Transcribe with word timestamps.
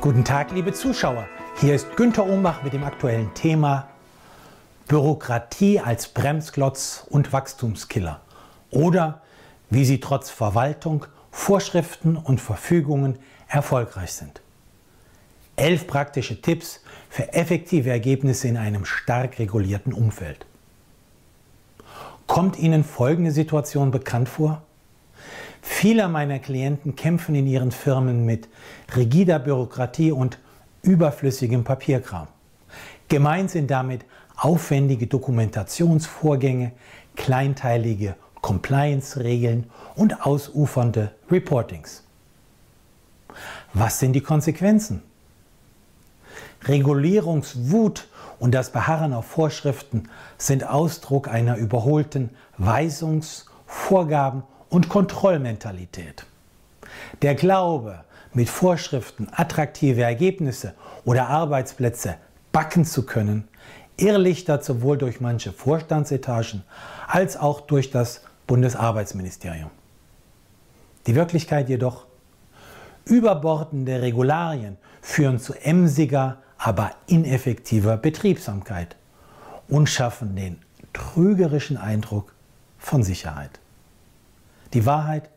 Guten 0.00 0.24
Tag, 0.24 0.52
liebe 0.52 0.72
Zuschauer. 0.72 1.28
Hier 1.60 1.74
ist 1.74 1.94
Günter 1.94 2.24
Umbach 2.24 2.62
mit 2.62 2.72
dem 2.72 2.84
aktuellen 2.84 3.34
Thema 3.34 3.86
Bürokratie 4.88 5.78
als 5.78 6.08
Bremsklotz 6.08 7.04
und 7.10 7.34
Wachstumskiller 7.34 8.22
oder 8.70 9.20
wie 9.68 9.84
sie 9.84 10.00
trotz 10.00 10.30
Verwaltung, 10.30 11.04
Vorschriften 11.30 12.16
und 12.16 12.40
Verfügungen 12.40 13.18
erfolgreich 13.46 14.14
sind. 14.14 14.40
Elf 15.56 15.86
praktische 15.86 16.40
Tipps 16.40 16.80
für 17.10 17.34
effektive 17.34 17.90
Ergebnisse 17.90 18.48
in 18.48 18.56
einem 18.56 18.86
stark 18.86 19.38
regulierten 19.38 19.92
Umfeld. 19.92 20.46
Kommt 22.26 22.58
Ihnen 22.58 22.84
folgende 22.84 23.32
Situation 23.32 23.90
bekannt 23.90 24.30
vor? 24.30 24.62
Viele 25.62 26.08
meiner 26.08 26.38
Klienten 26.38 26.96
kämpfen 26.96 27.34
in 27.34 27.46
ihren 27.46 27.70
Firmen 27.70 28.24
mit 28.24 28.48
rigider 28.96 29.38
Bürokratie 29.38 30.12
und 30.12 30.38
überflüssigem 30.82 31.64
Papierkram. 31.64 32.28
Gemeint 33.08 33.50
sind 33.50 33.70
damit 33.70 34.04
aufwendige 34.36 35.06
Dokumentationsvorgänge, 35.06 36.72
kleinteilige 37.16 38.16
Compliance-Regeln 38.40 39.68
und 39.96 40.24
ausufernde 40.24 41.12
Reportings. 41.30 42.04
Was 43.74 43.98
sind 43.98 44.14
die 44.14 44.22
Konsequenzen? 44.22 45.02
Regulierungswut 46.64 48.08
und 48.38 48.54
das 48.54 48.70
Beharren 48.70 49.12
auf 49.12 49.26
Vorschriften 49.26 50.08
sind 50.38 50.64
Ausdruck 50.66 51.28
einer 51.28 51.56
überholten 51.56 52.30
Weisungs-, 52.58 53.46
Vorgaben- 53.66 54.42
und 54.70 54.88
Kontrollmentalität. 54.88 56.24
Der 57.22 57.34
Glaube, 57.34 58.04
mit 58.32 58.48
Vorschriften 58.48 59.28
attraktive 59.32 60.02
Ergebnisse 60.02 60.74
oder 61.04 61.28
Arbeitsplätze 61.28 62.16
backen 62.52 62.84
zu 62.84 63.04
können, 63.04 63.48
irrlichtert 63.96 64.64
sowohl 64.64 64.96
durch 64.96 65.20
manche 65.20 65.52
Vorstandsetagen 65.52 66.62
als 67.06 67.36
auch 67.36 67.60
durch 67.60 67.90
das 67.90 68.22
Bundesarbeitsministerium. 68.46 69.70
Die 71.06 71.14
Wirklichkeit 71.14 71.68
jedoch, 71.68 72.06
überbordende 73.04 74.00
Regularien 74.02 74.76
führen 75.00 75.38
zu 75.38 75.54
emsiger, 75.54 76.38
aber 76.58 76.92
ineffektiver 77.06 77.96
Betriebsamkeit 77.96 78.96
und 79.68 79.88
schaffen 79.88 80.36
den 80.36 80.58
trügerischen 80.92 81.76
Eindruck 81.76 82.32
von 82.78 83.02
Sicherheit. 83.02 83.60
Die 84.72 84.86
Wahrheit, 84.86 85.30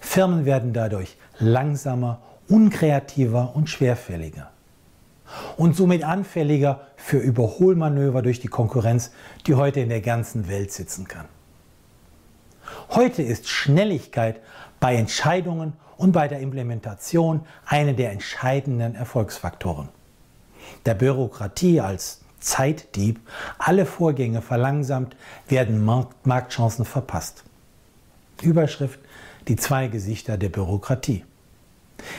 Firmen 0.00 0.44
werden 0.44 0.72
dadurch 0.72 1.16
langsamer, 1.38 2.20
unkreativer 2.48 3.54
und 3.54 3.68
schwerfälliger. 3.68 4.50
Und 5.56 5.76
somit 5.76 6.04
anfälliger 6.04 6.86
für 6.96 7.18
Überholmanöver 7.18 8.22
durch 8.22 8.40
die 8.40 8.48
Konkurrenz, 8.48 9.10
die 9.46 9.54
heute 9.54 9.80
in 9.80 9.88
der 9.88 10.00
ganzen 10.00 10.48
Welt 10.48 10.72
sitzen 10.72 11.06
kann. 11.06 11.26
Heute 12.90 13.22
ist 13.22 13.48
Schnelligkeit 13.48 14.40
bei 14.80 14.94
Entscheidungen 14.94 15.74
und 15.96 16.12
bei 16.12 16.28
der 16.28 16.40
Implementation 16.40 17.40
eine 17.66 17.94
der 17.94 18.12
entscheidenden 18.12 18.94
Erfolgsfaktoren. 18.94 19.88
Der 20.86 20.94
Bürokratie 20.94 21.80
als 21.80 22.20
Zeitdieb 22.40 23.20
alle 23.58 23.84
Vorgänge 23.84 24.42
verlangsamt, 24.42 25.16
werden 25.48 25.84
Marktchancen 26.22 26.84
verpasst. 26.84 27.44
Überschrift 28.42 29.00
Die 29.46 29.56
zwei 29.56 29.88
Gesichter 29.88 30.36
der 30.36 30.48
Bürokratie. 30.48 31.24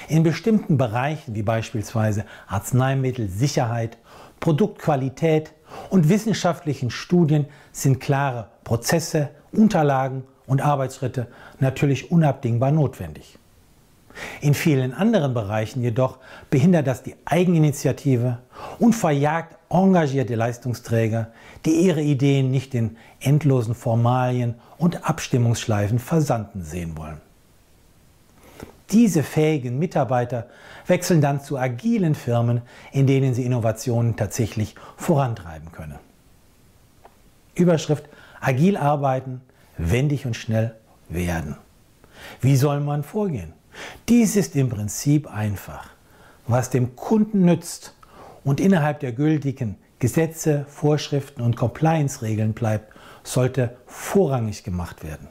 In 0.07 0.23
bestimmten 0.23 0.77
Bereichen 0.77 1.35
wie 1.35 1.43
beispielsweise 1.43 2.25
Arzneimittelsicherheit, 2.47 3.97
Produktqualität 4.39 5.53
und 5.89 6.09
wissenschaftlichen 6.09 6.89
Studien 6.89 7.45
sind 7.71 7.99
klare 7.99 8.49
Prozesse, 8.63 9.29
Unterlagen 9.51 10.23
und 10.45 10.61
Arbeitsschritte 10.61 11.27
natürlich 11.59 12.11
unabdingbar 12.11 12.71
notwendig. 12.71 13.38
In 14.41 14.53
vielen 14.53 14.93
anderen 14.93 15.33
Bereichen 15.33 15.81
jedoch 15.81 16.17
behindert 16.49 16.87
das 16.87 17.03
die 17.03 17.15
Eigeninitiative 17.25 18.39
und 18.79 18.93
verjagt 18.93 19.57
engagierte 19.69 20.35
Leistungsträger, 20.35 21.27
die 21.65 21.71
ihre 21.71 22.01
Ideen 22.01 22.51
nicht 22.51 22.73
in 22.73 22.97
endlosen 23.19 23.75
Formalien 23.75 24.55
und 24.77 25.07
Abstimmungsschleifen 25.07 25.99
versanden 25.99 26.63
sehen 26.63 26.97
wollen. 26.97 27.21
Diese 28.91 29.21
fähigen 29.21 29.77
Mitarbeiter 29.77 30.47
wechseln 30.87 31.21
dann 31.21 31.41
zu 31.41 31.57
agilen 31.57 32.15
Firmen, 32.15 32.63
in 32.91 33.05
denen 33.05 33.35
sie 33.35 33.45
Innovationen 33.45 34.15
tatsächlich 34.15 34.73
vorantreiben 34.97 35.71
können. 35.71 35.99
Überschrift 37.53 38.05
Agil 38.41 38.77
arbeiten, 38.77 39.41
wendig 39.77 40.25
und 40.25 40.35
schnell 40.35 40.75
werden. 41.09 41.57
Wie 42.41 42.55
soll 42.55 42.79
man 42.79 43.03
vorgehen? 43.03 43.53
Dies 44.07 44.35
ist 44.35 44.55
im 44.55 44.69
Prinzip 44.69 45.31
einfach. 45.31 45.89
Was 46.47 46.69
dem 46.69 46.95
Kunden 46.95 47.45
nützt 47.45 47.93
und 48.43 48.59
innerhalb 48.59 48.99
der 48.99 49.11
gültigen 49.11 49.77
Gesetze, 49.99 50.65
Vorschriften 50.69 51.41
und 51.41 51.55
Compliance-Regeln 51.55 52.53
bleibt, 52.53 52.93
sollte 53.23 53.75
vorrangig 53.85 54.63
gemacht 54.63 55.03
werden. 55.03 55.27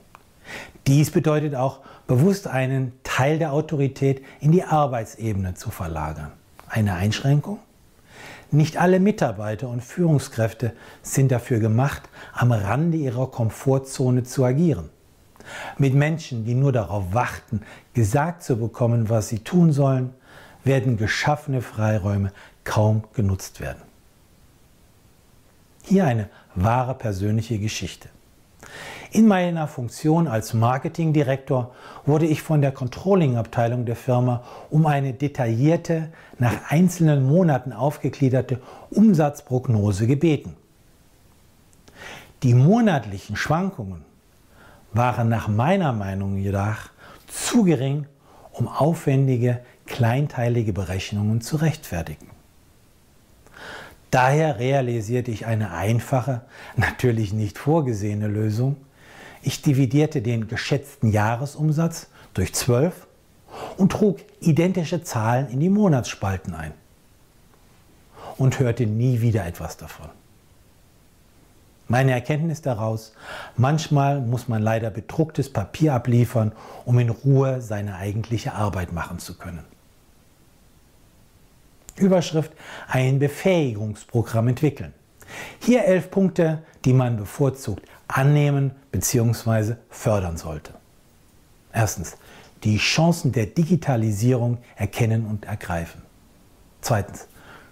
Dies 0.87 1.11
bedeutet 1.11 1.55
auch, 1.55 1.81
bewusst 2.07 2.47
einen 2.47 2.93
Teil 3.03 3.39
der 3.39 3.53
Autorität 3.53 4.25
in 4.41 4.53
die 4.53 4.65
Arbeitsebene 4.65 5.55
zu 5.55 5.71
verlagern. 5.71 6.33
Eine 6.69 6.95
Einschränkung? 6.95 7.59
Nicht 8.51 8.79
alle 8.79 8.99
Mitarbeiter 8.99 9.69
und 9.69 9.83
Führungskräfte 9.83 10.73
sind 11.03 11.31
dafür 11.31 11.59
gemacht, 11.59 12.03
am 12.33 12.53
Rande 12.53 12.97
ihrer 12.97 13.31
Komfortzone 13.31 14.23
zu 14.23 14.45
agieren. 14.45 14.89
Mit 15.77 15.95
Menschen, 15.95 16.45
die 16.45 16.55
nur 16.55 16.73
darauf 16.73 17.13
warten, 17.13 17.63
gesagt 17.95 18.43
zu 18.43 18.57
bekommen, 18.57 19.09
was 19.09 19.29
sie 19.29 19.41
tun 19.41 19.73
sollen, 19.73 20.15
werden 20.65 20.97
geschaffene 20.97 21.63
Freiräume 21.63 22.33
kaum 22.65 23.05
genutzt 23.15 23.61
werden. 23.61 23.83
Hier 25.83 26.05
eine 26.05 26.29
wahre 26.55 26.95
persönliche 26.95 27.59
Geschichte. 27.59 28.09
In 29.11 29.27
meiner 29.27 29.69
Funktion 29.69 30.29
als 30.29 30.53
Marketingdirektor 30.53 31.75
wurde 32.05 32.27
ich 32.27 32.43
von 32.43 32.61
der 32.61 32.73
Controlling-Abteilung 32.73 33.87
der 33.87 33.97
Firma 33.97 34.45
um 34.69 34.85
eine 34.85 35.15
detaillierte, 35.15 36.13
nach 36.39 36.71
einzelnen 36.71 37.27
Monaten 37.27 37.73
aufgegliederte 37.73 38.61
Umsatzprognose 38.91 40.07
gebeten. 40.07 40.57
Die 42.43 42.53
monatlichen 42.53 43.35
Schwankungen 43.37 44.05
waren 44.93 45.29
nach 45.29 45.49
meiner 45.49 45.93
Meinung 45.93 46.37
jedoch 46.39 46.91
zu 47.27 47.65
gering, 47.65 48.07
um 48.53 48.69
aufwendige, 48.69 49.61
kleinteilige 49.87 50.73
Berechnungen 50.73 51.41
zu 51.41 51.57
rechtfertigen. 51.57 52.29
Daher 54.11 54.59
realisierte 54.59 55.31
ich 55.31 55.47
eine 55.47 55.73
einfache, 55.73 56.41
natürlich 56.77 57.33
nicht 57.33 57.59
vorgesehene 57.59 58.27
Lösung. 58.27 58.77
Ich 59.43 59.61
dividierte 59.61 60.23
den 60.23 60.49
geschätzten 60.49 61.11
Jahresumsatz 61.11 62.09
durch 62.33 62.55
12 62.55 63.07
und 63.77 63.93
trug 63.93 64.19
identische 64.41 65.03
Zahlen 65.03 65.49
in 65.51 65.61
die 65.61 65.69
Monatsspalten 65.69 66.55
ein 66.55 66.73
und 68.39 68.59
hörte 68.59 68.87
nie 68.87 69.21
wieder 69.21 69.47
etwas 69.47 69.77
davon. 69.77 70.09
Meine 71.89 72.13
Erkenntnis 72.13 72.61
daraus, 72.61 73.15
manchmal 73.57 74.21
muss 74.21 74.47
man 74.47 74.63
leider 74.63 74.91
bedrucktes 74.91 75.51
Papier 75.51 75.95
abliefern, 75.95 76.53
um 76.85 76.99
in 76.99 77.09
Ruhe 77.09 77.63
seine 77.63 77.97
eigentliche 77.97 78.53
Arbeit 78.53 78.93
machen 78.93 79.19
zu 79.19 79.39
können. 79.39 79.65
Überschrift 81.97 82.53
ein 82.89 83.19
Befähigungsprogramm 83.19 84.49
entwickeln. 84.49 84.93
Hier 85.61 85.85
elf 85.85 86.11
Punkte, 86.11 86.63
die 86.85 86.93
man 86.93 87.17
bevorzugt 87.17 87.83
annehmen 88.07 88.73
bzw. 88.93 89.75
fördern 89.89 90.37
sollte. 90.37 90.75
Erstens, 91.73 92.17
die 92.65 92.79
Chancen 92.79 93.33
der 93.33 93.47
Digitalisierung 93.47 94.59
erkennen 94.77 95.27
und 95.27 95.47
ergreifen. 95.47 96.03
Zweitens, 96.81 97.29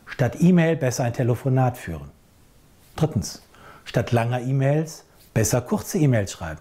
statt 0.06 0.36
E-Mail 0.40 0.76
besser 0.76 1.04
ein 1.04 1.12
Telefonat 1.12 1.76
führen. 1.76 2.10
Drittens, 2.94 3.42
statt 3.86 4.12
langer 4.12 4.42
E-Mails 4.42 5.04
besser 5.32 5.62
kurze 5.62 5.98
E-Mails 5.98 6.32
schreiben. 6.32 6.60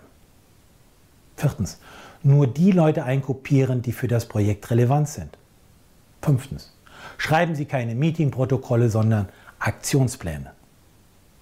Viertens, 1.35 1.79
nur 2.23 2.47
die 2.47 2.71
Leute 2.71 3.03
einkopieren, 3.03 3.81
die 3.81 3.91
für 3.91 4.07
das 4.07 4.25
Projekt 4.25 4.71
relevant 4.71 5.09
sind. 5.09 5.37
Fünftens, 6.21 6.71
Schreiben 7.17 7.55
Sie 7.55 7.65
keine 7.65 7.95
Meetingprotokolle, 7.95 8.89
sondern 8.89 9.29
Aktionspläne. 9.59 10.51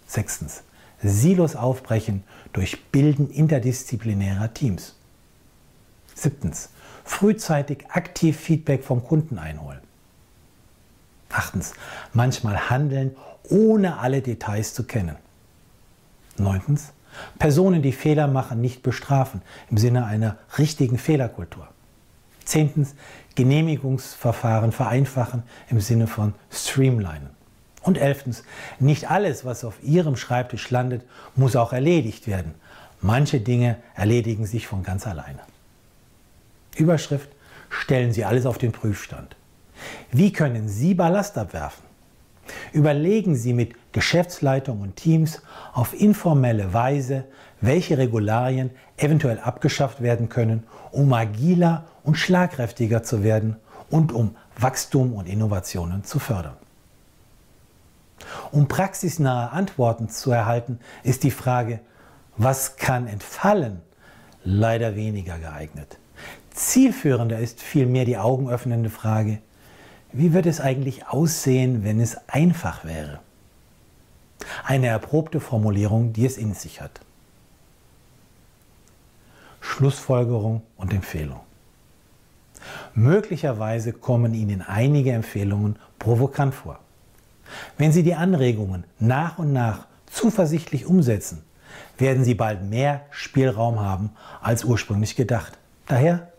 Sechstens. 0.06 0.64
Silos 1.02 1.56
aufbrechen 1.56 2.24
durch 2.54 2.86
Bilden 2.86 3.30
interdisziplinärer 3.30 4.54
Teams. 4.54 4.96
Siebtens. 6.16 6.70
Frühzeitig 7.04 7.86
aktiv 7.90 8.38
Feedback 8.38 8.84
vom 8.84 9.04
Kunden 9.04 9.38
einholen. 9.38 9.82
Achtens, 11.30 11.74
manchmal 12.14 12.70
handeln, 12.70 13.16
ohne 13.50 13.98
alle 13.98 14.22
Details 14.22 14.74
zu 14.74 14.84
kennen. 14.86 15.18
Neuntens, 16.38 16.94
Personen, 17.40 17.82
die 17.82 17.92
Fehler 17.92 18.28
machen, 18.28 18.62
nicht 18.62 18.84
bestrafen 18.84 19.42
im 19.70 19.78
Sinne 19.78 20.06
einer 20.06 20.38
richtigen 20.58 20.98
Fehlerkultur. 20.98 21.68
Zehntens, 22.44 22.96
Genehmigungsverfahren 23.36 24.72
vereinfachen 24.72 25.44
im 25.70 25.80
Sinne 25.80 26.08
von 26.08 26.34
Streamlinen. 26.52 27.30
Und 27.82 27.98
elftens, 27.98 28.44
nicht 28.80 29.10
alles, 29.10 29.44
was 29.44 29.64
auf 29.66 29.84
Ihrem 29.84 30.16
Schreibtisch 30.16 30.70
landet, 30.70 31.04
muss 31.36 31.56
auch 31.56 31.74
erledigt 31.74 32.28
werden. 32.28 32.56
Manche 33.02 33.42
Dinge 33.42 33.78
erledigen 33.96 34.46
sich 34.46 34.68
von 34.68 34.84
ganz 34.84 35.06
alleine. 35.06 35.40
Überschrift, 36.78 37.30
stellen 37.70 38.14
Sie 38.14 38.24
alles 38.24 38.46
auf 38.46 38.58
den 38.58 38.72
Prüfstand. 38.72 39.36
Wie 40.12 40.32
können 40.32 40.70
Sie 40.70 40.94
Ballast 40.94 41.38
abwerfen? 41.38 41.84
Überlegen 42.72 43.36
Sie 43.36 43.54
mit 43.54 43.74
Geschäftsleitung 43.94 44.82
und 44.82 44.96
Teams 44.96 45.42
auf 45.74 46.00
informelle 46.00 46.74
Weise, 46.74 47.26
welche 47.62 47.98
Regularien 47.98 48.72
eventuell 48.98 49.40
abgeschafft 49.40 50.02
werden 50.02 50.30
können, 50.30 50.64
um 50.92 51.12
agiler 51.14 51.86
und 52.04 52.16
schlagkräftiger 52.16 53.04
zu 53.04 53.24
werden 53.24 53.58
und 53.90 54.12
um 54.12 54.36
Wachstum 54.58 55.14
und 55.14 55.28
Innovationen 55.28 56.04
zu 56.04 56.20
fördern. 56.20 56.58
Um 58.52 58.68
praxisnahe 58.68 59.52
Antworten 59.52 60.10
zu 60.10 60.32
erhalten, 60.32 60.80
ist 61.04 61.24
die 61.24 61.32
Frage, 61.32 61.80
was 62.38 62.78
kann 62.78 63.08
entfallen, 63.08 63.82
leider 64.44 64.96
weniger 64.96 65.38
geeignet. 65.40 65.98
Zielführender 66.52 67.40
ist 67.40 67.62
vielmehr 67.62 68.06
die 68.06 68.18
augenöffnende 68.18 68.90
Frage, 68.90 69.40
wie 70.14 70.34
wird 70.34 70.46
es 70.46 70.62
eigentlich 70.62 71.08
aussehen, 71.08 71.84
wenn 71.84 72.00
es 72.00 72.18
einfach 72.30 72.86
wäre? 72.86 73.20
Eine 74.64 74.88
erprobte 74.88 75.40
Formulierung, 75.40 76.14
die 76.14 76.26
es 76.26 76.38
in 76.38 76.54
sich 76.54 76.82
hat. 76.82 77.02
Schlussfolgerung 79.60 80.62
und 80.78 80.94
Empfehlung. 80.94 81.40
Möglicherweise 82.94 83.92
kommen 83.92 84.34
Ihnen 84.34 84.62
einige 84.62 85.12
Empfehlungen 85.12 85.78
provokant 86.00 86.54
vor. 86.54 86.80
Wenn 87.78 87.92
Sie 87.92 88.04
die 88.04 88.16
Anregungen 88.16 88.84
nach 89.00 89.40
und 89.40 89.52
nach 89.52 89.88
zuversichtlich 90.06 90.86
umsetzen, 90.86 91.44
werden 91.98 92.24
Sie 92.24 92.36
bald 92.36 92.64
mehr 92.64 93.02
Spielraum 93.10 93.80
haben 93.80 94.12
als 94.42 94.64
ursprünglich 94.64 95.16
gedacht. 95.16 95.58
Daher 95.88 96.32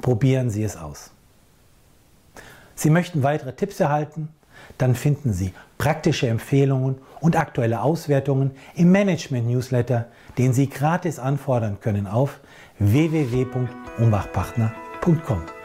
probieren 0.00 0.50
Sie 0.50 0.64
es 0.64 0.76
aus. 0.76 1.10
Sie 2.82 2.90
möchten 2.90 3.22
weitere 3.22 3.52
Tipps 3.52 3.78
erhalten? 3.78 4.28
Dann 4.76 4.96
finden 4.96 5.32
Sie 5.32 5.52
praktische 5.78 6.26
Empfehlungen 6.26 6.98
und 7.20 7.36
aktuelle 7.36 7.80
Auswertungen 7.80 8.50
im 8.74 8.90
Management-Newsletter, 8.90 10.06
den 10.36 10.52
Sie 10.52 10.68
gratis 10.68 11.20
anfordern 11.20 11.78
können 11.80 12.08
auf 12.08 12.40
www.umbachpartner.com. 12.80 15.61